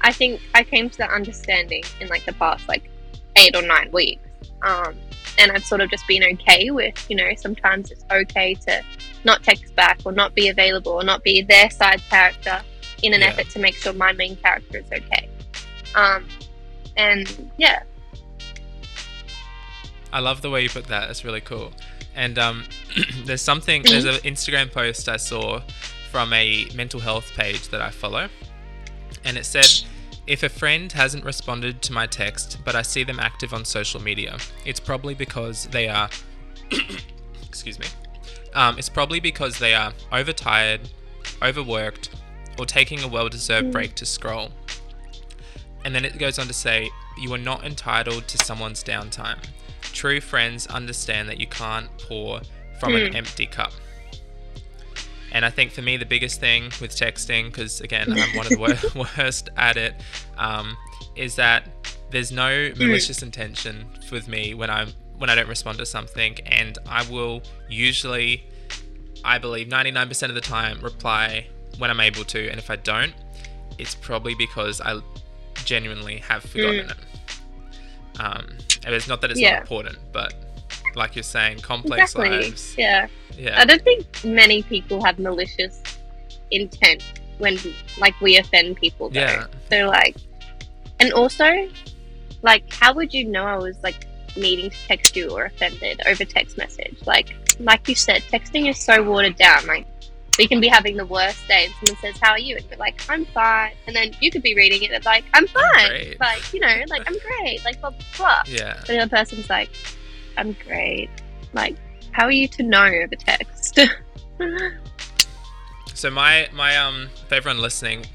I 0.00 0.12
think 0.12 0.40
I 0.54 0.62
came 0.62 0.90
to 0.90 0.98
that 0.98 1.10
understanding 1.10 1.82
in 2.00 2.08
like 2.08 2.24
the 2.24 2.32
past 2.34 2.68
like 2.68 2.90
eight 3.36 3.54
or 3.56 3.62
nine 3.62 3.90
weeks. 3.92 4.20
Um, 4.62 4.94
and 5.38 5.50
I've 5.52 5.64
sort 5.64 5.80
of 5.80 5.90
just 5.90 6.06
been 6.06 6.22
okay 6.34 6.70
with, 6.70 7.08
you 7.10 7.16
know, 7.16 7.30
sometimes 7.36 7.90
it's 7.90 8.04
okay 8.10 8.54
to 8.66 8.82
not 9.24 9.42
text 9.42 9.74
back 9.74 10.00
or 10.04 10.12
not 10.12 10.34
be 10.34 10.48
available 10.48 10.92
or 10.92 11.04
not 11.04 11.22
be 11.24 11.42
their 11.42 11.70
side 11.70 12.02
character 12.10 12.60
in 13.02 13.14
an 13.14 13.20
Yeah. 13.20 13.28
effort 13.28 13.48
to 13.50 13.58
make 13.58 13.74
sure 13.74 13.92
my 13.92 14.12
main 14.12 14.36
character 14.36 14.78
is 14.78 14.86
okay. 14.92 15.28
Um, 15.94 16.26
and 16.96 17.50
yeah, 17.56 17.82
I 20.12 20.20
love 20.20 20.42
the 20.42 20.50
way 20.50 20.62
you 20.62 20.68
put 20.68 20.86
that. 20.88 21.06
That's 21.06 21.24
really 21.24 21.40
cool. 21.40 21.72
And 22.14 22.38
um, 22.38 22.64
there's 23.24 23.40
something, 23.42 23.82
there's 23.82 24.04
Mm-hmm. 24.04 24.26
an 24.26 24.34
Instagram 24.34 24.70
post 24.72 25.08
I 25.08 25.16
saw 25.16 25.62
from 26.10 26.32
a 26.34 26.66
mental 26.74 27.00
health 27.00 27.32
page 27.34 27.68
that 27.68 27.80
I 27.80 27.90
follow. 27.90 28.28
And 29.24 29.38
it 29.38 29.46
said, 29.46 29.66
if 30.26 30.42
a 30.42 30.48
friend 30.48 30.90
hasn't 30.92 31.24
responded 31.24 31.82
to 31.82 31.92
my 31.92 32.06
text, 32.06 32.58
but 32.64 32.74
I 32.76 32.82
see 32.82 33.04
them 33.04 33.18
active 33.18 33.52
on 33.52 33.64
social 33.64 34.00
media, 34.00 34.38
it's 34.64 34.80
probably 34.80 35.14
because 35.14 35.66
they 35.66 35.88
are, 35.88 36.08
excuse 37.46 37.78
me, 37.78 37.86
um, 38.54 38.78
it's 38.78 38.88
probably 38.88 39.20
because 39.20 39.58
they 39.58 39.74
are 39.74 39.92
overtired, 40.12 40.88
overworked, 41.42 42.10
or 42.58 42.66
taking 42.66 43.02
a 43.02 43.08
well 43.08 43.28
deserved 43.28 43.68
Mm. 43.68 43.72
break 43.72 43.94
to 43.96 44.06
scroll. 44.06 44.50
And 45.84 45.94
then 45.94 46.04
it 46.04 46.18
goes 46.18 46.38
on 46.38 46.46
to 46.46 46.52
say, 46.52 46.90
you 47.18 47.32
are 47.34 47.38
not 47.38 47.64
entitled 47.64 48.28
to 48.28 48.38
someone's 48.38 48.84
downtime. 48.84 49.38
True 49.92 50.20
friends 50.20 50.66
understand 50.68 51.28
that 51.28 51.40
you 51.40 51.46
can't 51.46 51.88
pour 51.98 52.40
from 52.78 52.94
an 52.94 53.12
Mm. 53.12 53.14
empty 53.16 53.46
cup. 53.46 53.72
And 55.32 55.44
I 55.44 55.50
think 55.50 55.72
for 55.72 55.82
me, 55.82 55.96
the 55.96 56.04
biggest 56.06 56.38
thing 56.40 56.64
with 56.80 56.90
texting, 56.92 57.46
because 57.46 57.80
again, 57.80 58.12
I'm 58.12 58.36
one 58.36 58.46
of 58.46 58.52
the 58.52 58.58
wor- 58.94 59.06
worst 59.18 59.48
at 59.56 59.76
it, 59.76 59.94
um, 60.38 60.76
is 61.16 61.36
that 61.36 61.68
there's 62.10 62.30
no 62.30 62.70
malicious 62.76 63.22
intention 63.22 63.86
with 64.10 64.28
me 64.28 64.52
when 64.54 64.68
I'm 64.70 64.88
when 65.18 65.30
I 65.30 65.34
don't 65.34 65.48
respond 65.48 65.78
to 65.78 65.86
something, 65.86 66.36
and 66.46 66.76
I 66.88 67.08
will 67.10 67.42
usually, 67.68 68.44
I 69.24 69.38
believe, 69.38 69.68
99% 69.68 70.28
of 70.28 70.34
the 70.34 70.40
time 70.40 70.80
reply 70.80 71.46
when 71.78 71.90
I'm 71.90 72.00
able 72.00 72.24
to, 72.24 72.48
and 72.50 72.58
if 72.58 72.70
I 72.70 72.76
don't, 72.76 73.14
it's 73.78 73.94
probably 73.94 74.34
because 74.34 74.80
I 74.80 75.00
genuinely 75.64 76.18
have 76.18 76.42
forgotten 76.42 76.90
it. 76.90 78.20
Um, 78.20 78.58
it's 78.84 79.06
not 79.08 79.20
that 79.20 79.30
it's 79.30 79.40
Yeah. 79.40 79.52
not 79.52 79.60
important, 79.62 79.98
but 80.12 80.34
like 80.96 81.16
you're 81.16 81.22
saying, 81.22 81.58
complex 81.60 82.12
Exactly. 82.12 82.30
lives. 82.30 82.74
Yeah. 82.78 83.06
Yeah. 83.36 83.60
I 83.60 83.64
don't 83.64 83.82
think 83.82 84.06
many 84.24 84.62
people 84.62 85.04
have 85.04 85.18
malicious 85.18 85.82
intent 86.50 87.02
when 87.38 87.58
like 87.98 88.18
we 88.20 88.36
offend 88.38 88.76
people 88.76 89.08
though. 89.08 89.20
Yeah. 89.20 89.46
So 89.70 89.86
like 89.88 90.16
and 91.00 91.12
also 91.12 91.68
like 92.42 92.72
how 92.72 92.92
would 92.94 93.12
you 93.14 93.24
know 93.26 93.44
I 93.44 93.56
was 93.56 93.76
like 93.82 94.06
needing 94.36 94.70
to 94.70 94.76
text 94.86 95.16
you 95.16 95.30
or 95.30 95.44
offended 95.46 96.00
over 96.06 96.24
text 96.24 96.58
message? 96.58 96.96
Like 97.06 97.34
like 97.60 97.88
you 97.88 97.94
said, 97.94 98.22
texting 98.22 98.68
is 98.68 98.78
so 98.78 99.02
watered 99.02 99.36
down. 99.36 99.66
Like 99.66 99.86
we 100.38 100.46
can 100.46 100.60
be 100.60 100.68
having 100.68 100.96
the 100.96 101.04
worst 101.04 101.46
day 101.48 101.66
and 101.66 101.74
someone 101.74 102.00
says, 102.00 102.20
How 102.22 102.30
are 102.32 102.38
you? 102.38 102.56
And 102.56 102.64
you're 102.70 102.78
like, 102.78 103.02
I'm 103.08 103.24
fine 103.26 103.72
and 103.86 103.94
then 103.96 104.12
you 104.20 104.30
could 104.30 104.42
be 104.42 104.54
reading 104.54 104.82
it 104.82 104.90
and 104.92 105.04
like, 105.04 105.24
I'm 105.34 105.46
fine. 105.46 105.88
great. 105.88 106.20
like, 106.20 106.54
you 106.54 106.60
know, 106.60 106.74
like 106.88 107.02
I'm 107.06 107.16
great, 107.18 107.64
like 107.64 107.80
blah 107.80 107.90
blah 107.90 107.98
blah. 108.16 108.42
Yeah. 108.46 108.74
But 108.78 108.86
the 108.88 108.98
other 108.98 109.10
person's 109.16 109.48
like, 109.50 109.70
I'm 110.36 110.56
great. 110.66 111.10
Like, 111.52 111.76
how 112.12 112.24
are 112.26 112.30
you 112.32 112.48
to 112.48 112.62
know 112.62 112.84
over 112.84 113.16
text? 113.16 113.78
So 115.94 116.10
my 116.10 116.48
my 116.52 116.76
um 116.78 117.10
for 117.28 117.34
everyone 117.36 117.60
listening, 117.60 118.06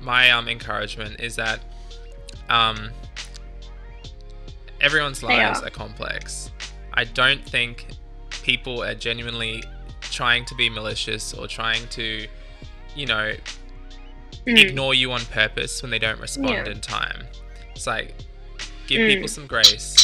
my 0.00 0.30
um 0.30 0.46
encouragement 0.46 1.18
is 1.20 1.34
that 1.36 1.58
um 2.48 2.90
everyone's 4.80 5.22
lives 5.22 5.60
are. 5.60 5.66
are. 5.66 5.70
complex. 5.70 6.50
I 6.92 7.04
don't 7.04 7.42
think 7.44 7.88
people 8.42 8.84
are 8.84 8.94
genuinely 8.94 9.64
trying 10.02 10.44
to 10.44 10.54
be 10.54 10.68
malicious 10.70 11.32
or 11.34 11.48
trying 11.48 11.88
to, 11.88 12.26
you 12.94 13.06
know, 13.06 13.34
Mm. 14.46 14.58
ignore 14.58 14.92
you 14.94 15.10
on 15.10 15.24
purpose 15.24 15.80
when 15.82 15.90
they 15.90 15.98
don't 15.98 16.20
respond 16.20 16.50
Yeah. 16.50 16.68
in 16.72 16.80
time. 16.82 17.24
It's 17.74 17.86
like 17.86 18.14
give 18.86 19.00
Mm. 19.00 19.08
people 19.08 19.28
some 19.28 19.46
grace. 19.46 20.03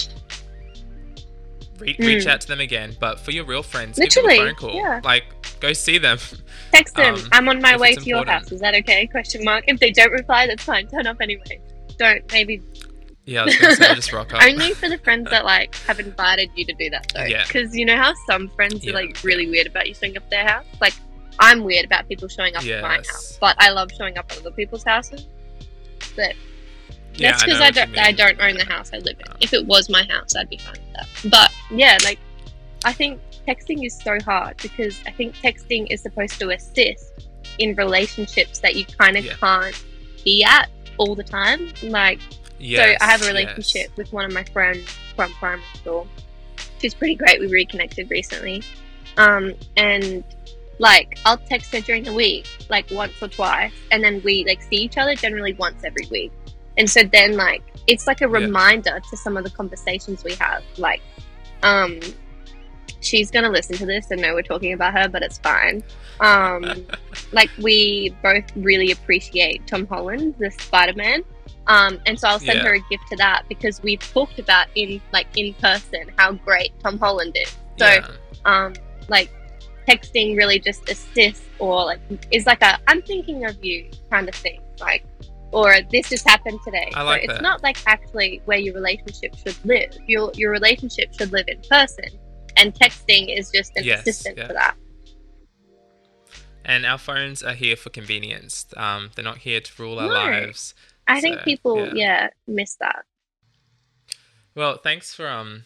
Re- 1.81 1.95
Mm. 1.97 2.07
Reach 2.07 2.27
out 2.27 2.41
to 2.43 2.47
them 2.49 2.61
again, 2.61 2.97
but 3.01 3.19
for 3.21 3.31
your 3.31 3.45
real 3.45 3.63
friends, 3.63 3.99
Literally, 3.99 4.37
give 4.37 4.45
them 4.45 4.55
a 4.55 4.59
phone 4.61 4.71
call. 4.71 4.75
yeah. 4.77 5.01
Like, 5.03 5.25
go 5.61 5.73
see 5.73 5.99
them. 5.99 6.19
Text 6.73 6.95
them. 6.95 7.15
Um, 7.15 7.29
I'm 7.33 7.49
on 7.49 7.61
my 7.61 7.77
way 7.77 7.95
to 7.95 8.03
your 8.05 8.19
important. 8.19 8.45
house. 8.45 8.53
Is 8.53 8.61
that 8.61 8.75
okay? 8.75 9.07
Question 9.07 9.45
mark. 9.45 9.65
If 9.67 9.81
they 9.81 9.91
don't 9.91 10.13
reply, 10.13 10.47
that's 10.47 10.63
fine. 10.65 10.87
Turn 10.89 11.07
off 11.07 11.17
anyway. 11.21 11.61
Don't. 11.99 12.31
Maybe 12.33 12.63
Yeah, 13.27 13.43
I 13.43 13.45
was 13.47 13.57
gonna 13.57 13.77
say 13.77 13.95
just 13.95 14.13
rock 14.13 14.33
up. 14.33 14.43
only 14.49 14.73
for 14.75 14.89
the 14.89 14.99
friends 14.99 15.31
that 15.31 15.45
like 15.45 15.75
have 15.87 16.01
invited 16.01 16.51
you 16.57 16.65
to 16.67 16.73
do 16.75 16.91
that 16.91 17.13
though. 17.15 17.25
Yeah. 17.25 17.45
Because 17.47 17.75
you 17.77 17.85
know 17.85 17.97
how 17.97 18.13
some 18.27 18.49
friends 18.51 18.85
Yeah. 18.85 18.91
are 18.93 18.95
like 18.95 19.23
really 19.23 19.49
weird 19.49 19.67
about 19.67 19.87
you 19.89 19.95
showing 19.95 20.17
up 20.17 20.25
at 20.25 20.31
their 20.31 20.47
house. 20.47 20.65
Like 20.81 20.95
I'm 21.39 21.63
weird 21.63 21.85
about 21.85 22.09
people 22.09 22.29
showing 22.29 22.57
up 22.57 22.65
at 22.65 22.83
my 22.83 22.97
house, 22.97 23.39
but 23.41 23.57
I 23.59 23.71
love 23.71 23.91
showing 23.97 24.17
up 24.19 24.31
at 24.33 24.39
other 24.39 24.51
people's 24.51 24.85
houses. 24.85 25.27
But 26.17 26.35
Yeah, 27.15 27.33
That's 27.33 27.45
because 27.45 27.61
I, 27.61 27.65
what 27.67 27.75
don't. 27.75 27.99
I 27.99 28.13
don't 28.13 28.41
own 28.41 28.55
the 28.57 28.65
house 28.65 28.91
I 28.95 28.99
live 28.99 29.19
in. 29.19 29.27
If 29.41 29.53
it 29.53 29.67
was 29.67 29.89
my 29.91 30.05
house, 30.05 30.35
I'd 30.37 30.49
be 30.49 30.59
fine 30.59 30.73
with 30.75 30.93
that. 30.95 31.31
But 31.31 31.51
yeah, 31.71 31.99
like 32.05 32.19
I 32.85 32.93
think 32.93 33.21
texting 33.47 33.85
is 33.85 33.99
so 33.99 34.19
hard 34.21 34.57
because 34.59 34.99
I 35.07 35.11
think 35.11 35.35
texting 35.37 35.87
is 35.91 36.01
supposed 36.03 36.39
to 36.39 36.51
assist 36.51 37.27
in 37.59 37.75
relationships 37.75 38.61
that 38.61 38.77
you 38.77 38.85
kind 38.85 39.17
of 39.17 39.25
Yeah. 39.25 39.35
can't 39.35 39.85
be 40.25 40.45
at 40.45 40.69
all 40.99 41.15
the 41.15 41.25
time. 41.25 41.73
Like 41.83 42.21
Yes, 42.59 42.99
so, 43.01 43.05
I 43.07 43.11
have 43.11 43.23
a 43.23 43.25
yes. 43.25 43.33
relationship 43.35 43.97
with 43.97 44.13
one 44.13 44.25
of 44.25 44.33
my 44.33 44.45
friends 44.45 44.89
from 45.17 45.33
primary 45.35 45.63
school. 45.75 46.07
She's 46.81 46.95
pretty 46.95 47.15
great. 47.15 47.41
We 47.41 47.47
reconnected 47.49 48.11
recently, 48.11 48.63
um, 49.17 49.55
and 49.77 50.23
like 50.79 51.19
I'll 51.25 51.39
text 51.39 51.73
her 51.75 51.81
during 51.81 52.05
the 52.05 52.13
week, 52.13 52.47
like 52.69 52.91
once 52.91 53.15
or 53.23 53.29
twice, 53.29 53.73
and 53.91 54.03
then 54.05 54.21
we 54.25 54.45
like 54.47 54.63
see 54.63 54.77
each 54.77 54.97
other 54.99 55.15
generally 55.15 55.55
once 55.55 55.85
every 55.85 56.07
week. 56.11 56.33
And 56.79 56.89
so 56.89 57.03
then 57.05 57.37
like 57.37 57.63
it's 57.87 58.07
like 58.07 58.21
a 58.21 58.25
Yeah. 58.27 58.33
reminder 58.45 59.01
to 59.11 59.17
some 59.17 59.37
of 59.37 59.45
the 59.45 59.51
conversations 59.51 60.23
we 60.25 60.35
have. 60.35 60.63
Like, 60.79 61.03
um, 61.63 62.01
she's 63.01 63.31
gonna 63.31 63.51
listen 63.51 63.77
to 63.77 63.87
this 63.87 64.11
and 64.11 64.21
know 64.21 64.35
we're 64.35 64.43
talking 64.43 64.73
about 64.73 64.93
her, 64.95 65.09
but 65.09 65.23
it's 65.23 65.39
fine. 65.39 65.83
Um, 66.21 66.87
like 67.33 67.51
we 67.59 68.15
both 68.23 68.45
really 68.57 68.93
appreciate 68.93 69.67
Tom 69.67 69.87
Holland, 69.87 70.35
the 70.39 70.51
Spider 70.51 70.95
Man. 70.95 71.23
Um, 71.67 72.01
and 72.07 72.19
so 72.19 72.29
I'll 72.29 72.39
send 72.39 72.61
Yeah. 72.61 72.69
her 72.69 72.75
a 72.75 72.81
gift 72.91 73.05
to 73.11 73.17
that 73.17 73.45
because 73.49 73.83
we've 73.83 74.01
talked 74.01 74.39
about 74.39 74.67
in 74.75 75.01
like 75.13 75.27
in 75.37 75.55
person 75.55 76.11
how 76.17 76.33
great 76.33 76.73
Tom 76.81 76.99
Holland 76.99 77.37
is. 77.41 77.57
So 77.79 77.87
yeah. 77.87 78.07
um, 78.45 78.75
like 79.09 79.31
texting 79.89 80.37
really 80.37 80.59
just 80.59 80.89
assists 80.89 81.45
or 81.59 81.85
like 81.85 82.01
is 82.31 82.47
like 82.47 82.63
a 82.63 82.79
I'm 82.87 83.03
thinking 83.03 83.45
of 83.47 83.63
you 83.65 83.91
kind 84.11 84.29
of 84.29 84.35
thing. 84.35 84.61
Like 84.81 85.05
or 85.53 85.75
this 85.91 86.09
just 86.09 86.29
happened 86.29 86.61
today. 86.65 86.91
I 86.95 87.03
like 87.03 87.21
so 87.23 87.25
it's 87.25 87.35
that. 87.35 87.43
not 87.43 87.63
like 87.63 87.79
actually 87.87 88.41
where 88.45 88.59
your 88.59 88.75
relationship 88.75 89.35
should 89.37 89.57
live. 89.65 89.97
Your 90.07 90.31
your 90.35 90.51
relationship 90.53 91.13
should 91.15 91.33
live 91.33 91.47
in 91.49 91.61
person. 91.69 92.05
And 92.57 92.75
texting 92.75 93.37
is 93.37 93.51
just 93.51 93.73
an 93.77 93.85
Yes, 93.85 94.01
assistant 94.01 94.39
yeah. 94.39 94.47
for 94.49 94.53
that. 94.55 94.75
and 96.65 96.85
our 96.85 96.99
phones 96.99 97.43
are 97.43 97.55
here 97.55 97.77
for 97.77 97.91
convenience. 97.91 98.67
Um, 98.77 99.11
they're 99.15 99.25
not 99.25 99.39
here 99.39 99.61
to 99.61 99.83
rule 99.83 99.99
our 99.99 100.09
No. 100.09 100.15
lives. 100.15 100.75
I 101.09 101.21
think 101.21 101.41
people 101.43 101.79
yeah. 101.87 101.93
yeah 101.95 102.29
miss 102.47 102.77
that. 102.77 103.05
Well, 104.55 104.77
thanks 104.77 105.15
for 105.15 105.29
um 105.29 105.65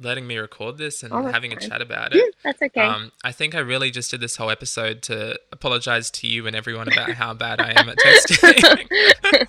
letting 0.00 0.26
me 0.26 0.36
record 0.38 0.78
this 0.78 1.02
and 1.02 1.12
Oh, 1.12 1.26
having 1.26 1.52
a 1.52 1.56
chat 1.56 1.82
about 1.82 2.14
it. 2.14 2.34
that's 2.44 2.60
okay. 2.62 2.80
Um, 2.80 3.10
I 3.24 3.32
think 3.32 3.54
I 3.54 3.58
really 3.58 3.90
just 3.90 4.10
did 4.10 4.20
this 4.20 4.36
whole 4.36 4.50
episode 4.50 5.02
to 5.02 5.38
apologize 5.52 6.10
to 6.12 6.26
you 6.26 6.46
and 6.46 6.54
everyone 6.54 6.86
about 6.92 7.10
how 7.10 7.34
bad 7.34 7.60
I 7.60 7.70
am 7.80 7.88
at 7.88 7.96
texting. 8.04 8.86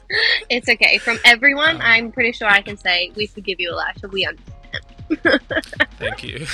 it's 0.50 0.68
okay. 0.70 0.98
From 0.98 1.18
everyone, 1.24 1.76
Um, 1.76 1.82
I'm 1.84 2.12
pretty 2.12 2.32
sure 2.32 2.48
I 2.48 2.62
can 2.62 2.78
say 2.78 3.12
we 3.16 3.28
forgive 3.28 3.60
you, 3.60 3.72
a 3.72 3.74
Elisha. 3.74 4.08
We 4.08 4.26
understand. 4.26 5.42
Thank 6.00 6.24
you. 6.24 6.46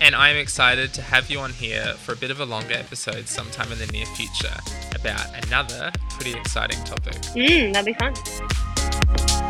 And 0.00 0.14
I'm 0.14 0.36
excited 0.36 0.94
to 0.94 1.02
have 1.02 1.28
you 1.28 1.40
on 1.40 1.50
here 1.52 1.94
for 1.94 2.12
a 2.12 2.16
bit 2.16 2.30
of 2.30 2.38
a 2.40 2.44
longer 2.44 2.74
episode 2.74 3.26
sometime 3.28 3.72
in 3.72 3.78
the 3.78 3.86
near 3.88 4.06
future 4.06 4.54
about 4.94 5.26
another 5.46 5.90
pretty 6.10 6.38
exciting 6.38 6.82
topic. 6.84 7.14
Mm, 7.34 7.72
that'd 7.72 7.84
be 7.84 7.94
fun. 7.94 9.47